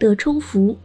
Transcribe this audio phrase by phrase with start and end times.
[0.00, 0.78] 得充福。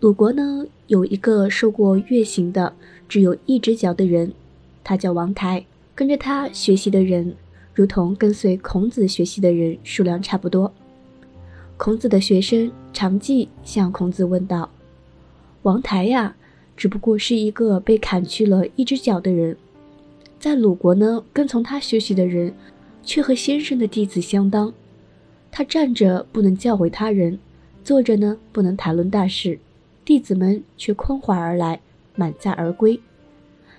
[0.00, 2.72] 鲁国呢有一个受过月刑的
[3.06, 4.32] 只有一只脚的人，
[4.82, 5.62] 他叫王台。
[5.94, 7.34] 跟着他学习的人，
[7.74, 10.72] 如同跟随孔子学习的人数量差不多。
[11.76, 14.70] 孔子的学生常记向孔子问道
[15.62, 16.34] ：“王台呀，
[16.74, 19.56] 只不过是一个被砍去了一只脚的人，
[20.38, 22.54] 在鲁国呢，跟从他学习的人，
[23.02, 24.72] 却和先生的弟子相当。
[25.56, 27.38] 他站着不能教诲他人，
[27.82, 29.58] 坐着呢不能谈论大事。”
[30.04, 31.80] 弟子们却空怀而来，
[32.14, 33.00] 满载而归。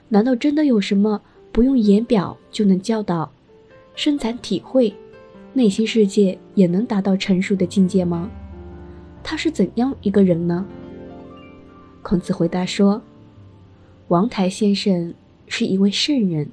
[0.10, 1.22] 难道真的有什么
[1.52, 3.32] 不用言表就能教导、
[3.94, 4.92] 深残体会、
[5.54, 8.28] 内心世界也能达到成熟的境界吗？
[9.22, 10.66] 他是怎样一个人呢？
[12.02, 13.00] 孔子回答说
[14.10, 15.14] ：“王台先生
[15.48, 16.50] 是一位圣人，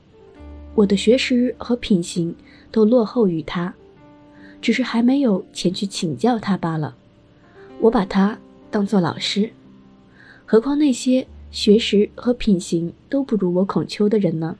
[0.74, 2.36] 我的学识和品行
[2.70, 3.74] 都落后于他，
[4.64, 6.96] 只是还没有前去请教他罢了。
[7.80, 8.38] 我把他
[8.70, 9.50] 当做老师。”
[10.46, 14.56] 何况那些学识和品行都不如我孔丘的人呢？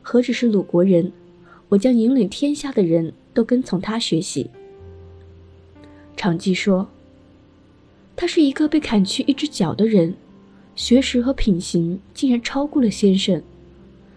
[0.00, 1.12] 何止是鲁国人，
[1.68, 4.48] 我将引领天下的人都跟从他学习。
[6.16, 6.88] 长记说
[8.16, 10.14] ：“他是一个被砍去一只脚的人，
[10.74, 13.42] 学识和品行竟然超过了先生，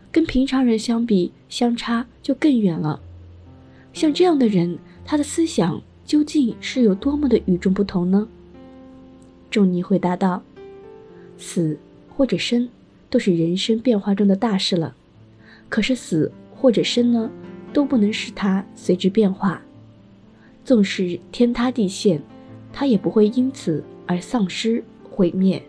[0.09, 3.01] 跟平常人相比，相差就更远了。
[3.93, 8.27] 像这样的人，他的思想究竟是有多么的与众不同呢？”
[9.49, 10.41] 仲尼回答道。
[11.37, 11.77] 死
[12.15, 12.69] 或者生，
[13.09, 14.95] 都是人生变化中的大事了。
[15.69, 17.31] 可是死或者生呢，
[17.73, 19.61] 都不能使他随之变化。
[20.63, 22.21] 纵使天塌地陷，
[22.71, 25.61] 他也不会因此而丧失毁灭。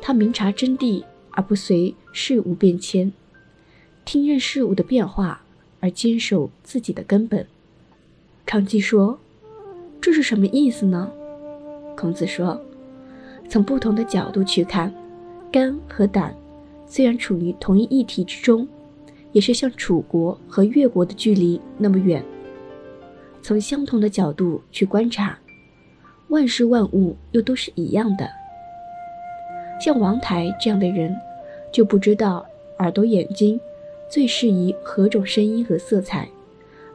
[0.00, 3.10] 他明察真谛，而不随事物变迁；
[4.06, 5.42] 听任事物的变化，
[5.80, 7.46] 而坚守自己的根本。
[8.46, 9.18] 长记说
[10.00, 11.10] ：“这是什么意思呢？”
[11.98, 12.58] 孔子说。
[13.48, 14.92] 从不同的角度去看，
[15.52, 16.34] 肝和胆
[16.84, 18.66] 虽然处于同一议题之中，
[19.30, 22.24] 也是像楚国和越国的距离那么远。
[23.42, 25.38] 从相同的角度去观察，
[26.28, 28.28] 万事万物又都是一样的。
[29.80, 31.16] 像王台这样的人，
[31.72, 32.44] 就不知道
[32.80, 33.60] 耳朵、眼睛
[34.10, 36.28] 最适宜何种声音和色彩，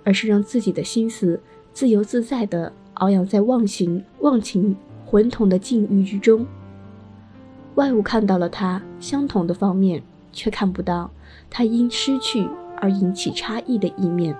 [0.03, 1.39] 而是让自己的心思
[1.73, 4.75] 自由自在地翱翔在忘形、忘情。
[5.03, 6.47] 混同的境遇之中，
[7.75, 10.01] 外物看到了他相同的方面，
[10.31, 11.11] 却看不到
[11.49, 12.47] 他因失去
[12.77, 14.33] 而引起差异的一面，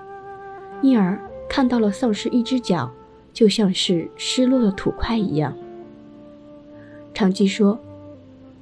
[0.82, 2.90] 因而看到了丧失一只脚，
[3.34, 5.54] 就像是失落的土块一样。
[7.14, 7.78] 长记说，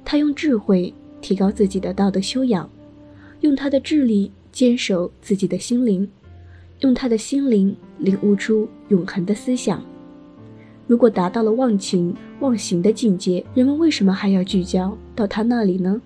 [0.04, 2.68] 他用智慧提高自己的道德修养，
[3.42, 6.10] 用他的智力坚守自己的心灵，
[6.80, 9.82] 用他的心灵领悟出永恒的思想。
[10.86, 16.00] 如果达到了忘情忘形的境界，人们为什么还要聚焦到他那里呢？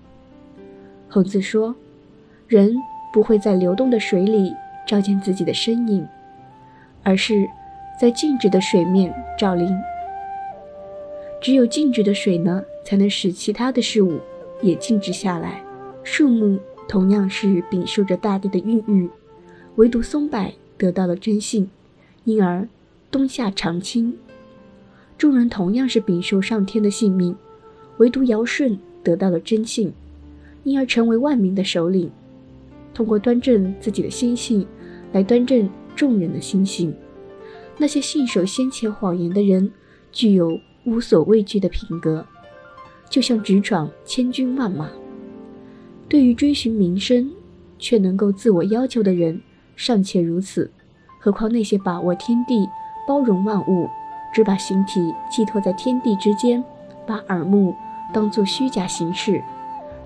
[1.09, 1.73] 孔子说
[2.47, 2.75] ：“人
[3.13, 4.53] 不会在流动的水里
[4.85, 6.05] 照见自己的身影，
[7.03, 7.47] 而是
[7.99, 9.67] 在静止的水面照临。
[11.41, 14.19] 只有静止的水呢，才能使其他的事物
[14.61, 15.63] 也静止下来。
[16.03, 19.09] 树木同样是禀受着大地的孕育，
[19.75, 21.69] 唯独松柏得到了真性，
[22.23, 22.67] 因而
[23.09, 24.17] 冬夏常青。”
[25.17, 27.35] 众人同样是禀受上天的性命，
[27.97, 29.93] 唯独尧舜得到了真性，
[30.63, 32.11] 因而成为万民的首领。
[32.93, 34.65] 通过端正自己的心性，
[35.13, 36.93] 来端正众人的心性。
[37.77, 39.71] 那些信守先前谎言的人，
[40.11, 42.25] 具有无所畏惧的品格，
[43.09, 44.89] 就像直闯千军万马。
[46.07, 47.31] 对于追寻名声
[47.79, 49.41] 却能够自我要求的人，
[49.75, 50.71] 尚且如此，
[51.19, 52.69] 何况那些把握天地、
[53.07, 53.89] 包容万物。
[54.33, 56.61] 只把形体寄托在天地之间，
[57.07, 57.73] 把耳目
[58.11, 59.41] 当作虚假形式，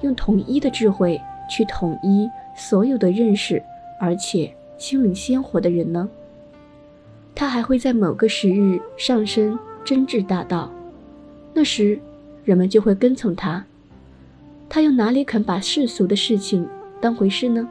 [0.02, 1.20] 用统一的智慧
[1.50, 3.60] 去统一所有的认识，
[4.00, 6.08] 而且心灵鲜活的人呢？
[7.34, 10.70] 他还会在某个时日上升真智大道，
[11.56, 12.00] 那时
[12.46, 13.66] 人们就会跟从他。
[14.70, 16.70] 他又哪里肯把世俗的事情
[17.02, 17.68] 当回事呢？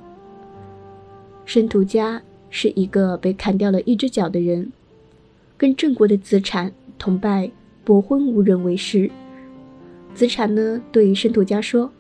[1.49, 4.71] 申屠家是一个被砍掉了一只脚的人。
[5.57, 7.51] 跟郑国的子产同拜
[7.85, 9.11] 伯昏无人为师。
[10.15, 11.91] 子产呢对申屠家说：“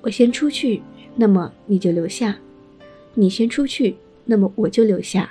[0.00, 0.80] 我先出去，
[1.16, 2.34] 那么你就留下；
[3.14, 5.28] 你先出去，那么我就留下。”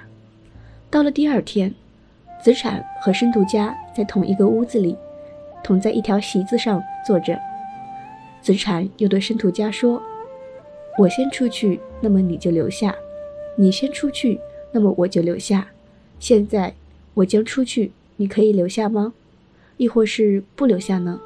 [0.92, 1.74] 到了第二天，
[2.44, 4.94] 子产和申屠家在同一个屋子里，
[5.64, 7.40] 同在一条席子上坐着。
[8.42, 10.04] 子产又对申屠家说
[11.00, 12.92] ：“我先出去，那么你就留下；
[13.62, 14.40] 你先出去，
[14.74, 15.68] 那么我就留下。
[16.20, 16.74] 现在。”
[17.14, 19.14] 我将出去，你可以留下吗？
[19.76, 21.20] 亦或是不留下呢？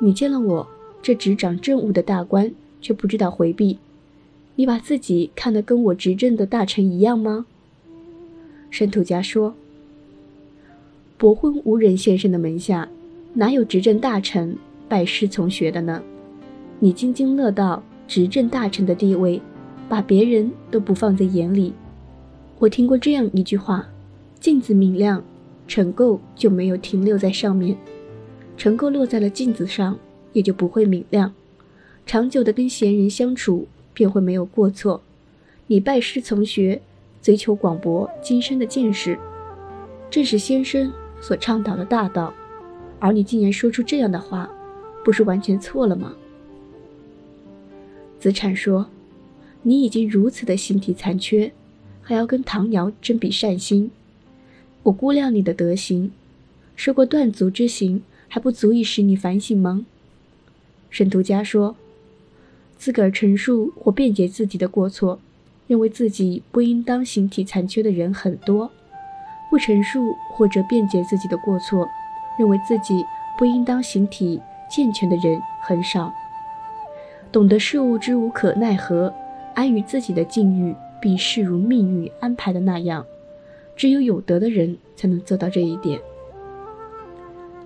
[0.00, 0.68] 你见了我
[1.00, 2.52] 这执掌政务的大官，
[2.82, 3.78] 却不知道回避，
[4.54, 7.46] 你把自己看得跟我执政的大臣一样吗？
[8.70, 9.54] 申屠家说
[11.16, 12.86] ：“伯昏无人先生的门下，
[13.32, 14.54] 哪有执政大臣
[14.90, 16.02] 拜师从学的呢？
[16.80, 19.40] 你津津乐道执政大臣的地位，
[19.92, 21.74] 把别人都不放在眼里。
[22.58, 23.86] 我听过这样一句话：
[24.40, 25.22] 镜子明亮。”
[25.68, 27.76] 尘垢就没有停留在上面，
[28.56, 29.98] 尘垢落在了镜子上，
[30.32, 31.34] 也就不会明亮。
[32.06, 35.02] 长久的跟闲人相处，便会没有过错。
[35.66, 36.80] 你拜师从学，
[37.20, 39.18] 追求广博精深的见识，
[40.10, 40.90] 正是先生
[41.20, 42.32] 所倡导的大道。
[42.98, 44.50] 而你竟然说出这样的话，
[45.04, 46.14] 不是完全错了吗？
[48.18, 48.86] 子产说
[49.62, 51.52] ：“你已经如此的形体残缺，
[52.02, 53.90] 还要跟唐尧争比善心。”
[54.84, 56.10] 我估量你的德行，
[56.74, 59.86] 受过断足之刑，还不足以使你反省吗？
[60.90, 61.76] 沈图家说
[62.76, 65.20] ：“自个儿陈述或辩解自己的过错，
[65.68, 68.68] 认为自己不应当形体残缺的人很多；
[69.48, 71.88] 不陈述或者辩解自己的过错，
[72.36, 73.04] 认为自己
[73.38, 76.12] 不应当形体健全的人很少。
[77.30, 79.14] 懂得事物之无可奈何，
[79.54, 83.04] 安于自己的境遇，并视如命运安排的那样。”
[83.74, 85.98] 只有有德的人才能做到这一点。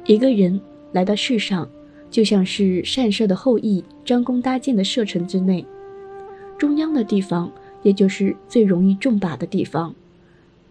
[0.05, 0.59] 一个人
[0.93, 1.69] 来到世上，
[2.11, 5.67] 就像是善射的后羿张弓搭箭的射程之内，
[6.56, 7.50] 中央的地方，
[7.83, 9.93] 也就是最容易中靶的地方，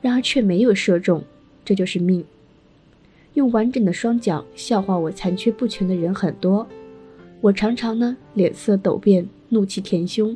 [0.01, 1.21] 然而却没有射中，
[1.65, 2.23] 这就是命。
[3.33, 6.65] 用完整的双脚笑话我残缺不全的人很多，
[7.41, 10.35] 我常常呢脸色陡变，怒气填胸。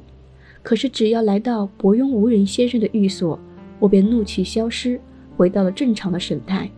[0.62, 3.40] 可是只要来到伯庸无人先生的寓所。
[3.80, 5.00] 我便怒气消失，
[5.38, 6.70] 回到了正常的神态。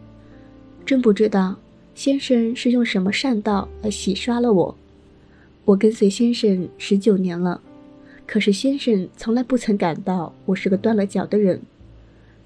[0.86, 1.56] 真不知道
[1.96, 4.76] 先生是用什么善道来洗刷了我。
[5.66, 7.60] 我跟随先生十九年了，
[8.28, 11.60] 可是先生从来不曾感到我是个断了脚的人。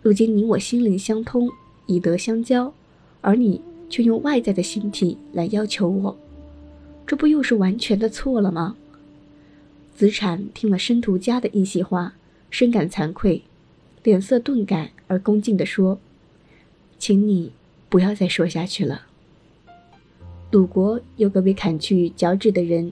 [0.02, 1.50] 如今你我心灵相通，
[1.86, 2.74] 以德相交，
[3.20, 3.60] 而你
[3.90, 6.16] 却用外在的形体来要求我，
[7.06, 8.78] 这不又是完全的错了吗？
[9.96, 12.16] 子产听了申屠家的一席话，
[12.50, 13.44] 深感惭愧。
[14.04, 16.00] 脸色顿改，而恭敬地说
[17.00, 17.54] ：“请你
[17.88, 19.08] 不要再说下去了。”
[20.52, 22.92] 鲁国有个被砍去脚趾的人，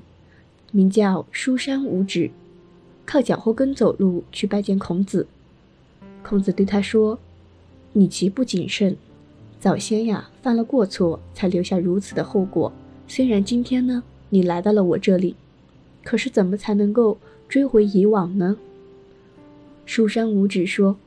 [0.71, 2.31] 名叫书山无指，
[3.05, 5.27] 靠脚后跟走路去拜见孔子。
[6.23, 7.19] 孔子对他说
[7.91, 8.95] ：“你极不谨慎，
[9.59, 12.71] 早先呀犯了过错，才留下如此的后果。
[13.09, 15.35] 虽然今天呢，你来到了我这里，
[16.03, 17.17] 可是怎么才能够
[17.47, 18.57] 追回以往呢？”
[19.85, 20.97] 书山无指说。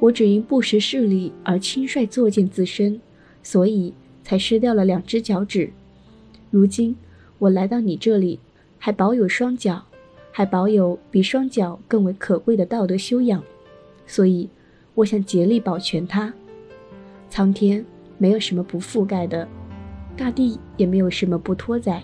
[0.00, 3.00] 我只因不识事理而轻率作践自身，
[3.42, 3.92] 所以
[4.22, 5.70] 才失掉了两只脚趾。
[6.50, 6.94] 如今
[7.40, 8.38] 我来到你这里，
[8.78, 9.84] 还保有双脚，
[10.30, 13.42] 还保有比双脚更为可贵的道德修养，
[14.06, 14.48] 所以
[14.94, 16.32] 我想竭力保全它。
[17.28, 17.84] 苍天
[18.18, 19.48] 没有什么不覆盖的，
[20.16, 22.00] 大地也没有什么不托载。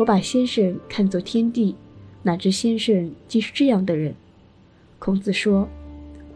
[0.00, 1.76] 我把先生看作天地，
[2.22, 4.14] 哪知先生竟是这样的人。
[4.98, 5.68] 孔子说。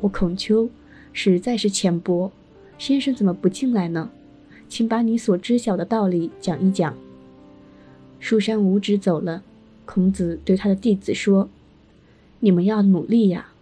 [0.02, 0.68] 我孔丘
[1.14, 2.30] 实在是浅薄，
[2.76, 4.10] 先生怎么不进来呢？
[4.68, 6.94] 请把你所知晓的道理讲一讲。
[8.20, 9.42] 书山无指走了，
[9.86, 11.48] 孔子对他的弟子说
[12.40, 13.54] ：“你们要努力呀。”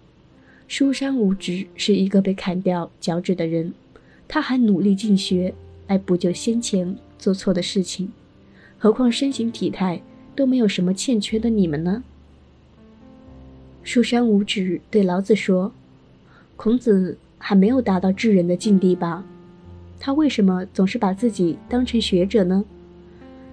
[0.66, 3.72] 书山无指是一个被砍掉脚趾的人，
[4.26, 5.54] 他还努力进学
[5.86, 8.10] 来补救先前做错的事情，
[8.82, 10.02] 何况身形体态
[10.34, 12.02] 都没有什么欠缺的你们呢？
[13.84, 15.70] 书山无指对老子说。
[16.56, 19.24] 孔子还没有达到智人的境地吧？
[20.00, 22.64] 他为什么总是把自己当成学者呢？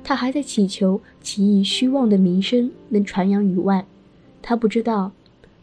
[0.03, 3.85] 他还在祈求其以虚妄的名声能传扬于外。
[4.41, 5.11] 他不知道，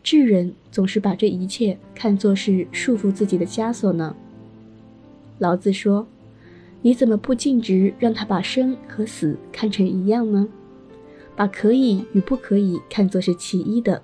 [0.04, 4.14] 智人总是把这一切看作是束缚自己的枷锁呢。
[5.40, 6.06] 老子说
[6.86, 10.46] ：“你怎么不径直让他把生和死看成一样呢？
[11.34, 14.00] 把可以与不可以看作是其一的，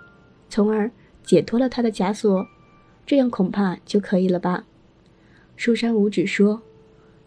[0.48, 0.90] 从而
[1.22, 2.44] 解脱了他的枷锁。”
[3.06, 4.64] 这样恐怕就可以了吧？
[5.54, 6.60] 书山无指说：“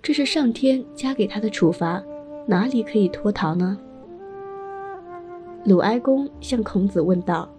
[0.03, 2.03] 这是上天加给他的处罚，
[2.47, 3.79] 哪里可以脱逃呢？”
[5.63, 7.49] 鲁哀公向孔子问道：“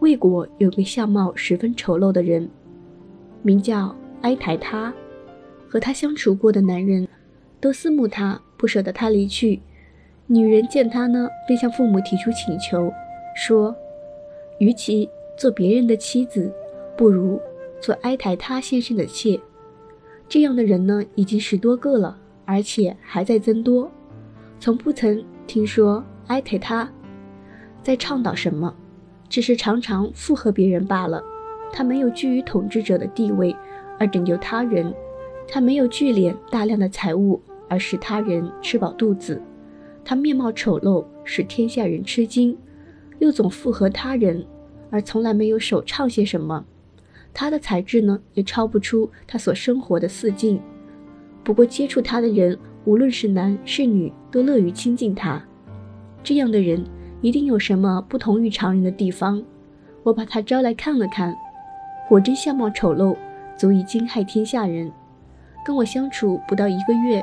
[0.00, 2.46] 魏国有个相貌十分丑陋的人，
[3.40, 4.92] 名叫哀台他，
[5.68, 7.06] 和他相处过的男人，
[7.60, 9.60] 都思慕他，不舍得他离去。
[10.26, 12.92] 女人见他呢，便向父母提出请求，
[13.34, 13.74] 说：
[14.58, 15.08] 与其
[15.38, 16.52] 做别人的妻子。”
[16.96, 17.38] 不如
[17.78, 19.38] 做哀台他先生的妾，
[20.30, 23.92] 这样的人呢，已经十多个了，而且还在增多。
[24.58, 26.90] 从不曾听说埃泰他
[27.82, 28.74] 在倡导什么，
[29.28, 31.22] 只是常常附和别人罢了。
[31.70, 33.54] 他没有居于统治者的地位
[33.98, 34.90] 而拯救他人，
[35.48, 39.40] 他没有聚敛大量的财物而使他人吃饱肚子。
[40.04, 42.56] 他面貌丑陋，使天下人吃惊，
[43.18, 44.44] 又总附和他人，
[44.90, 46.64] 而从来没有首唱些什么。
[47.34, 50.60] 他的才智呢，也超不出他所生活的四境。
[51.42, 55.42] 不过接触他的人，无论是男是女，都乐于亲近他。
[56.22, 56.84] 这样的人
[57.20, 59.42] 一定有什么不同于常人的地方。
[60.02, 61.36] 我把他招来看了看，
[62.08, 63.16] 果真相貌丑陋，
[63.56, 64.90] 足以惊骇天下人。
[65.66, 67.20] 跟我相处不到一个月。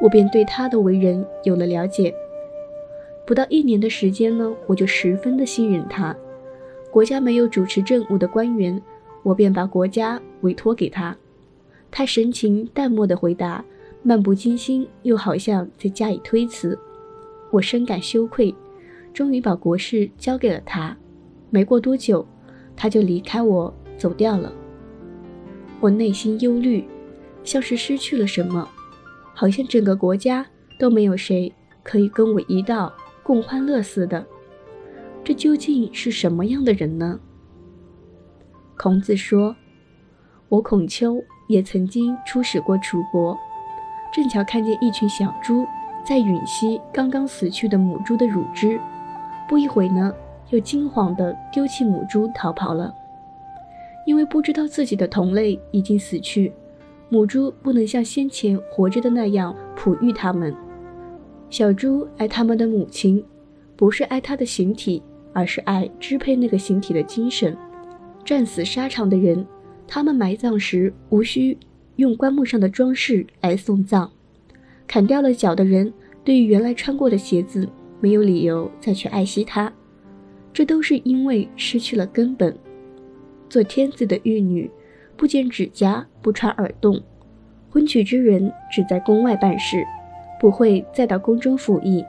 [0.00, 2.14] 我便对他的为人有了了解。
[3.26, 6.16] 不到一年的时间呢，我就十分的信任他。
[6.90, 8.80] 国家没有主持政务的官员，
[9.22, 11.14] 我便把国家委托给他。
[11.90, 13.62] 他神情淡漠的回答，
[14.02, 16.78] 漫不经心，又好像在加以推辞。
[17.50, 18.54] 我深感羞愧，
[19.12, 20.96] 终于把国事交给了他。
[21.50, 22.26] 没过多久，
[22.74, 24.50] 他就离开我走掉了。
[25.78, 26.84] 我内心忧虑，
[27.44, 28.68] 像是失去了什么。
[29.34, 30.46] 好像整个国家
[30.78, 31.50] 都没有谁
[31.82, 32.92] 可以跟我一道
[33.22, 34.26] 共欢乐似的，
[35.24, 37.18] 这究竟是什么样的人呢？
[38.76, 39.56] 孔子说
[40.50, 43.38] ：“我孔丘也曾经出使过楚国，
[44.12, 45.66] 正巧看见一群小猪
[46.04, 48.78] 在吮吸刚刚死去的母猪的乳汁，
[49.48, 50.12] 不一会呢，
[50.50, 52.94] 又惊慌地丢弃母猪逃跑了，
[54.06, 56.52] 因为不知道自己的同类已经死去。”
[57.12, 60.54] 母猪不能像先前活着的那样哺育它们，
[61.50, 63.22] 小猪爱它们的母亲，
[63.74, 65.02] 不是爱它的形体，
[65.32, 67.56] 而是爱支配那个形体的精神。
[68.24, 69.44] 战死沙场的人，
[69.88, 71.58] 他们埋葬时无需
[71.96, 74.08] 用棺木上的装饰来送葬。
[74.86, 77.68] 砍掉了脚的人，对于原来穿过的鞋子，
[78.00, 79.72] 没有理由再去爱惜它，
[80.52, 82.56] 这都是因为失去了根本。
[83.48, 84.70] 做天子的玉女。
[85.20, 86.98] 不剪指甲，不穿耳洞，
[87.70, 89.84] 婚娶之人只在宫外办事，
[90.40, 92.02] 不会再到宫中服役。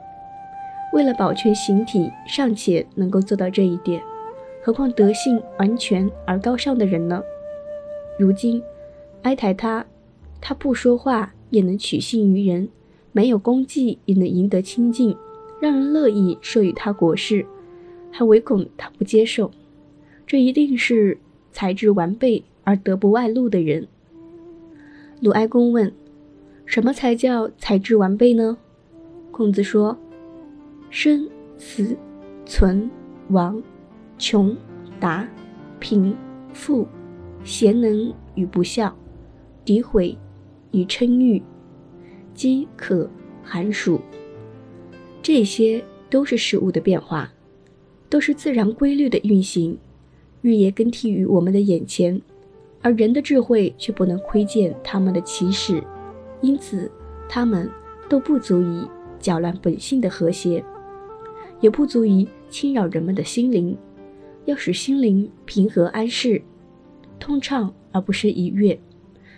[0.94, 4.02] 为了保全形体，尚且能够做到这一点，
[4.64, 7.22] 何况德性完全而高尚的人呢？
[8.18, 8.62] 如今，
[9.24, 9.84] 哀台他，
[10.40, 12.70] 他不说话也能取信于人，
[13.12, 15.14] 没有功绩也能赢得亲近，
[15.60, 17.44] 让人乐意授予他国事，
[18.10, 19.50] 还唯恐他不接受，
[20.26, 21.18] 这一定是
[21.50, 22.42] 才智完备。
[22.64, 23.86] 而得不外露的人，
[25.20, 25.92] 鲁哀公问
[26.64, 28.56] ：“什么才叫才智完备呢？”
[29.32, 29.96] 孔子说
[30.90, 31.28] ：“生、
[31.58, 31.96] 死、
[32.46, 32.90] 存、
[33.30, 33.62] 亡、
[34.18, 34.56] 穷、
[35.00, 35.28] 达、
[35.80, 36.14] 贫、
[36.52, 36.86] 富、
[37.42, 38.94] 贤能与不孝、
[39.64, 40.16] 诋毁
[40.70, 41.42] 与称誉、
[42.34, 43.08] 饥渴
[43.42, 44.00] 寒暑，
[45.20, 47.32] 这些都是事物的变化，
[48.08, 49.76] 都是自然规律的运行，
[50.40, 52.20] 日夜更替于我们的眼前。”
[52.82, 55.82] 而人的智慧却不能窥见他们的起始，
[56.40, 56.90] 因此
[57.28, 57.70] 他们
[58.08, 58.86] 都不足以
[59.20, 60.62] 搅乱本性的和谐，
[61.60, 63.78] 也不足以侵扰人们的心灵。
[64.44, 66.42] 要使心灵平和安适、
[67.20, 68.76] 通畅而不是愉悦，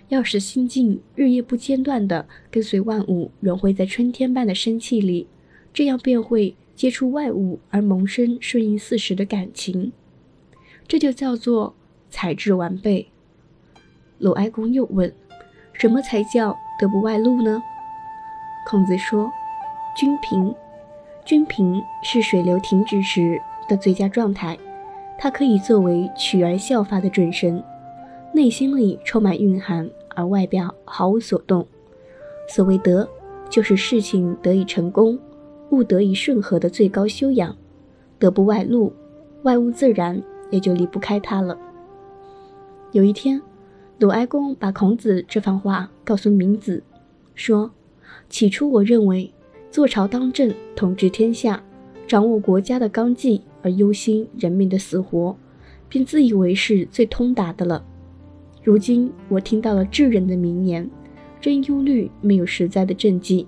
[0.08, 5.26] 要使心境日夜不间断地跟随万物融汇在春天般的生气里，
[5.74, 9.92] 这样便会接触外物而萌生顺应四时的感情。
[10.88, 11.74] 这就叫做
[12.08, 13.10] 才智完备。
[14.24, 15.12] 鲁哀公又问
[15.74, 17.62] ：“什么才叫德不外露呢？”
[18.66, 19.30] 孔子说
[19.94, 20.54] ：“均平，
[21.26, 23.38] 均平是水流停止时
[23.68, 24.56] 的最佳状态，
[25.18, 27.62] 它可以作为取而效法的准绳。
[28.32, 31.66] 内心里充满蕴含，而外表毫无所动。
[32.48, 33.06] 所谓德，
[33.50, 35.18] 就是事情得以成功，
[35.68, 37.54] 物得以顺和的最高修养。
[38.18, 38.90] 德不外露，
[39.42, 41.58] 外物自然也就离不开它了。”
[42.92, 43.38] 有一天。
[44.04, 46.82] 鲁哀公把孔子这番话告诉闵子，
[47.34, 47.70] 说
[48.28, 49.32] ：“起初我认为，
[49.70, 51.64] 坐朝当政，统治天下，
[52.06, 55.34] 掌握国家的纲纪，而忧心人民的死活，
[55.88, 57.82] 便自以为是最通达的了。
[58.62, 60.87] 如今我听到了智人的名言，
[61.40, 63.46] 真忧虑没有实在的政绩，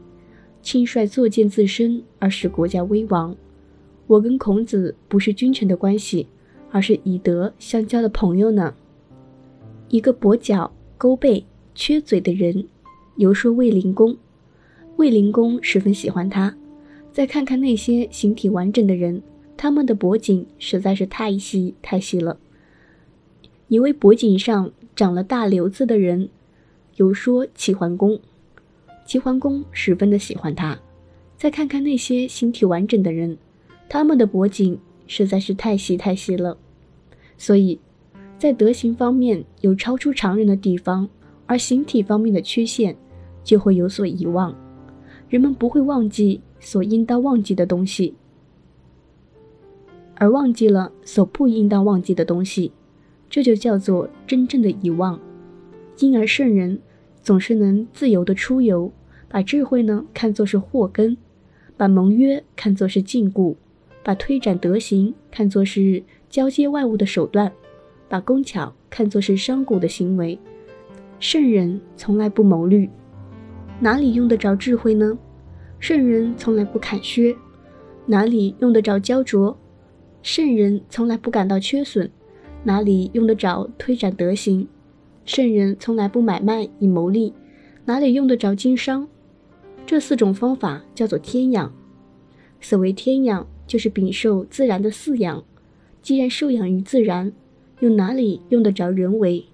[0.63, 3.37] 轻率作践自身而使国家危亡。
[4.07, 6.27] 我跟孔子不是君臣的关系，
[6.71, 8.73] 而是以德相交的朋友呢。”
[9.89, 12.67] 一个跛脚、勾背、缺嘴的人，
[13.17, 14.17] 游说卫灵公。
[14.97, 16.57] 卫灵公十分喜欢他。
[17.13, 19.23] 再看看那些形体完整的人，
[19.57, 22.39] 他们的脖颈实在是太细太细了。
[23.69, 26.29] 一位脖颈上长了大瘤子的人，
[26.97, 28.21] 有说齐桓公，
[29.07, 30.79] 齐桓公十分的喜欢他。
[31.37, 33.39] 再看看那些形体完整的人，
[33.89, 36.59] 他们的脖颈实在是太细太细了，
[37.39, 37.79] 所以，
[38.39, 41.09] 在德行方面有超出常人的地方，
[41.47, 42.95] 而形体方面的缺陷
[43.43, 44.55] 就会有所遗忘。
[45.29, 48.15] 人们不会忘记所应当忘记的东西，
[50.17, 52.73] 而忘记了所不应当忘记的东西，
[53.29, 55.19] 这就叫做真正的遗忘。
[55.99, 56.79] 因而圣人
[57.23, 58.93] 总是能自由的出游，
[59.29, 61.17] 把智慧呢看作是祸根。
[61.79, 63.55] 把盟约看作是禁锢，
[64.03, 67.53] 把推展德行看作是交接外物的手段，
[68.09, 70.39] 把工巧看作是商贾的行为。
[71.19, 72.89] 圣人从来不谋虑，
[73.81, 75.19] 哪里用得着智慧呢？
[75.79, 77.37] 圣人从来不砍削，
[78.07, 79.57] 哪里用得着焦灼？
[80.23, 82.11] 圣人从来不感到缺损，
[82.65, 84.69] 哪里用得着推展德行？
[85.25, 87.33] 圣人从来不买卖以谋利，
[87.85, 89.09] 哪里用得着经商？
[89.85, 91.73] 这四种方法叫做天养。
[92.61, 95.45] 所谓天养，就是禀受自然的饲养。
[96.03, 97.33] 既然受养于自然，
[97.81, 99.45] 又哪里用得着人为？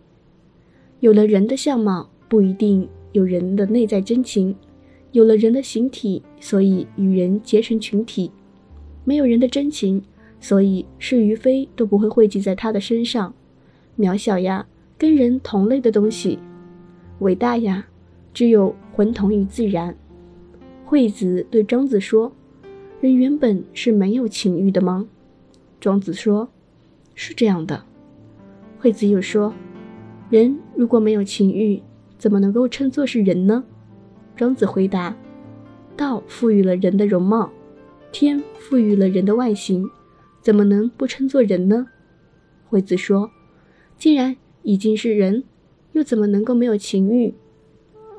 [1.01, 4.55] 有了人的相貌，不一定有人的内在真情；
[5.11, 8.31] 有了人的形体，所以与人结成群体。
[9.05, 10.03] 没有人的真情，
[10.39, 13.35] 所以是与非都不会汇集在他的身上。
[13.99, 16.39] 渺小呀，跟人同类的东西；
[17.19, 17.87] 伟大呀，
[18.33, 19.97] 只有浑同于自然。
[20.85, 22.33] 惠子对庄子说
[23.01, 25.09] ：“人原本是没有情欲的吗？”
[25.81, 26.49] 庄子说
[27.15, 27.85] ：“是这样的。”
[28.83, 29.55] 惠子又说
[30.29, 31.81] ：“人如果没有情欲，
[32.19, 33.63] 怎么能够称作是人呢？”
[34.35, 35.17] 庄子回答
[35.97, 37.49] ：“道赋予了人的容貌，
[38.11, 39.89] 天赋予了人的外形，
[40.41, 41.87] 怎么能不称作人呢？”
[42.69, 43.31] 惠子说
[43.97, 45.45] ：“既然已经是人，
[45.93, 47.33] 又怎么能够没有情欲？”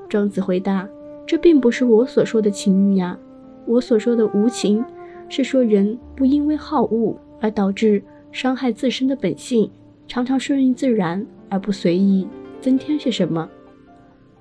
[0.07, 0.87] 庄子回答。
[1.25, 3.19] 这并不是我所说的情欲呀，
[3.65, 4.81] 我所说的无情，
[5.27, 9.69] 是说人不因为好恶而导致伤害自身的本性，
[10.07, 12.27] 常常顺应自然而不随意
[12.61, 13.49] 增添些什么。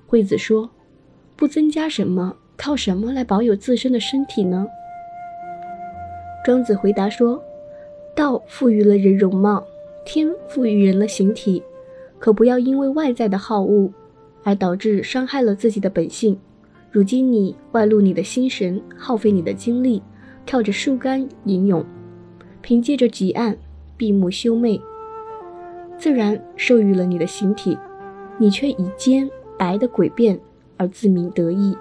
[0.05, 0.69] 惠子说
[1.35, 4.67] ：“不增加什么，靠什么来保有自身的身体呢？”
[6.45, 7.41] 庄子回答说
[8.15, 9.65] ：“道赋予了人容貌，
[10.05, 11.63] 天赋予人了形体，
[12.19, 13.91] 可不要因为外在的好恶
[14.43, 16.37] 而导致伤害了自己的本性。”
[16.91, 19.99] 如今你外露你的心神，耗费你的精力，
[20.45, 21.83] 靠着树干吟咏，
[22.61, 23.57] 凭借着极岸
[23.97, 24.79] 闭目修媚，
[25.97, 27.77] 自然授予了你的形体，
[28.37, 30.39] 你却以尖白的诡辩
[30.77, 31.75] 而自鸣得意。